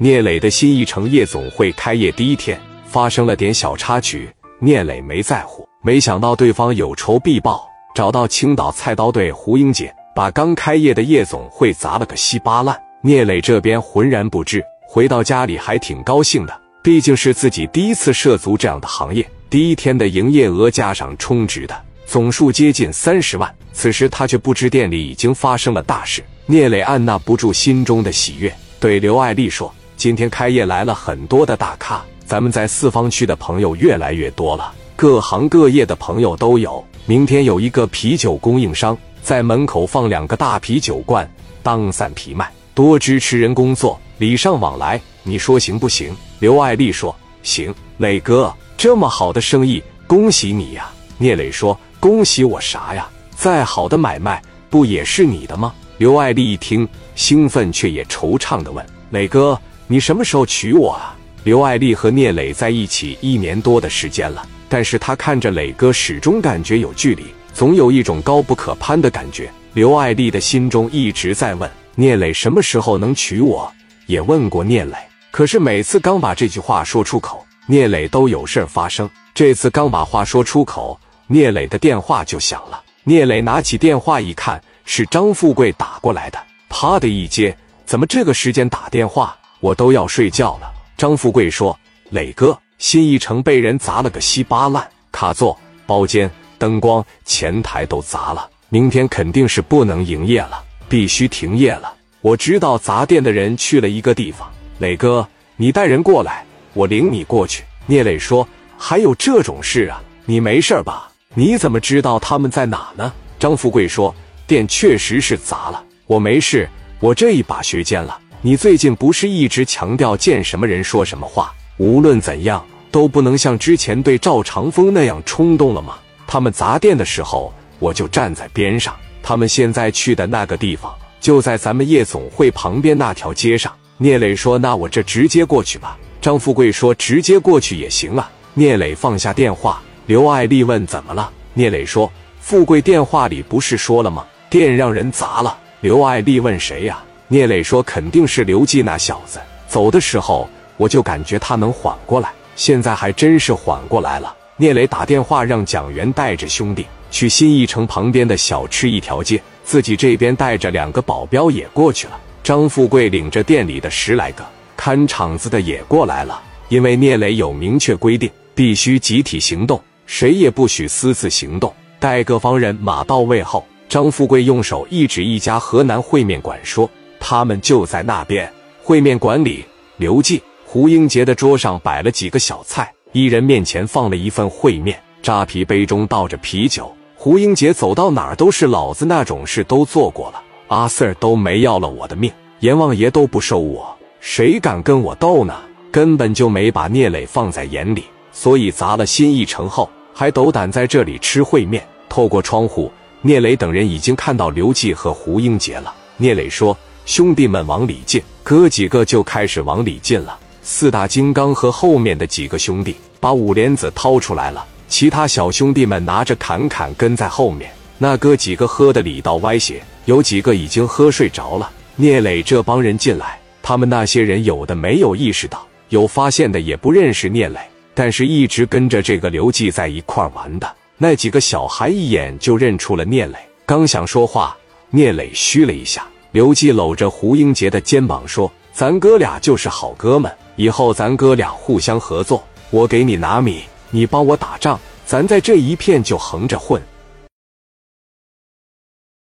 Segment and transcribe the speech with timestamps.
[0.00, 2.56] 聂磊的新一城夜总会开业第一天
[2.86, 12.80] 发生了点小插曲，聂磊没在乎，没想到对方有仇必报，找到青岛菜刀队胡英杰，把刚开业的夜总会砸了个稀巴烂。
[13.02, 21.76] 聂磊这边浑然不知，回到家里还挺高兴的，毕竟是自己第一次涉足这样的行业，第一天的营业额加上充值的
[22.06, 23.52] 总数接近三十万。
[23.72, 26.22] 此时他却不知店里已经发生了大事。
[26.46, 36.82] 聂磊按捺不住心中的喜悦，对刘爱丽说：“今天开业来了很多的大咖，咱们在四方区的朋友越来越多了，各行各业的朋友都有。
[37.04, 41.28] 明天有一个啤酒供应商在门口放两个大啤酒罐，
[41.64, 50.88] 当散皮卖，多支持人工作，礼尚往来，你说行不行？”刘爱丽说：“行。”磊哥，这么好的生意，恭喜你呀！
[51.18, 54.40] 聂磊说：“恭喜我啥呀？”再好的买卖
[54.70, 55.74] 不也是你的吗？
[55.96, 69.50] 刘爱丽一听，兴奋却也惆怅的问：“磊哥，你什么时候娶我啊？”刘爱丽和聂磊在一起一年多的时间了，但是她看着磊哥，始终感觉有距离，总有一种高不可攀的感觉。
[69.72, 73.72] 刘爱丽的心中一直在问：聂磊什么时候能娶我？
[74.06, 74.96] 也问过聂磊，
[75.30, 79.08] 可是每次刚把这句话说出口，聂磊都有事儿发生。
[79.32, 80.98] 这次刚把话说出口，
[81.28, 82.82] 聂磊的电话就响了。
[83.04, 89.37] 聂磊拿起电话一看，是张富贵打过来的，啪的一接，怎么这个时间打电话？
[89.60, 90.72] 我都要睡觉了。
[90.96, 91.78] 张富贵说
[92.10, 101.92] ：“磊哥，新一城被人砸了个稀巴烂，卡座、包间、灯光、前台都砸了，明天肯定是不能营业了，必须停业了。
[102.20, 110.02] 我知道砸店的人去了一个地方，磊哥，你带人过来，我领你过去。”聂磊说：“还有这种事啊？
[110.24, 113.12] 你没事吧？”你怎么知道他们在哪呢？
[113.38, 114.12] 张富贵说
[114.48, 118.18] ：“店确实是砸了，我没事，我这一把学尖了。
[118.40, 125.98] 你最近不是一直强调见什么人说什么话，无论怎样都不能像之前对赵长风那样冲动了吗？
[126.24, 128.94] 他们砸店的时候，我就站在边上。
[129.24, 139.82] 他们现在去的那个地方，就在咱们夜总会旁边那条街上。”聂磊说：“那我这直接过去吧。”张富贵说：“直接过去也行啊。”聂磊放下电话。
[140.06, 142.10] 刘爱丽问：“怎么了？”聂磊说
[142.40, 144.24] ：“富贵电话里不是说了吗？
[144.48, 149.38] 店让人砸了。”刘爱丽问：“谁呀？”聂磊说：“肯定是刘季那小子。
[149.68, 162.18] 走的时候我就感觉他能缓过来，现在还真是缓过来了。”聂磊打电话让蒋元带着兄弟去新一城旁边的小吃一条街，自己这边带着两个保镖也过去了。
[162.42, 169.80] 张富贵领着店里的十来个看场子的也过来了，因为聂磊有明确规定，必须集体行动。
[170.06, 171.70] 谁也不许私自行动。
[172.00, 178.50] 待各方人马到位后，张富贵用手一指一家河南烩面馆，说：“他们就在那边。”
[178.84, 179.64] 烩面馆里，
[179.96, 186.90] 刘季、胡英杰的桌上摆了几个小菜，一人面前放了一份烩面，扎啤杯中倒着啤酒。
[187.14, 195.54] 胡英杰走到哪儿都是：“老子那种事都做过了，阿 Sir 都没要了我的命，阎王爷都不收我，谁敢跟我斗呢？
[195.90, 201.86] 根本就没把聂磊放在眼里，所以砸了新一城后。”还斗胆在这里吃烩面。
[202.08, 202.90] 透过窗户，
[203.22, 205.94] 聂磊等人已经看到刘季和胡英杰了。
[206.16, 206.76] 聂磊说
[207.08, 210.38] ：“兄弟们往里进。”哥几个就开始往里进了。
[210.62, 217.70] 四大金刚和后面的几个兄弟把五莲子掏出来了，其他小兄弟们拿着砍砍跟在后面。
[217.96, 221.70] 那哥几个喝的里道歪斜，有几个已经喝睡着了。
[221.96, 227.58] 聂磊这帮人进来，他们那些人有的没有意识到，有发现的也不认识聂磊。
[227.94, 233.36] 但是，一直跟着这个刘季在一块玩的那几个小孩，一眼就认出了聂磊。
[233.64, 234.54] 刚想说话，
[234.90, 236.06] 聂磊嘘了一下。
[236.38, 242.40] 刘季搂着胡英杰的肩膀说：“咱哥俩就是好哥们，以后咱哥俩互相合作。
[242.70, 246.80] 我给你拿米，你帮我打仗，咱在这一片就横着混。”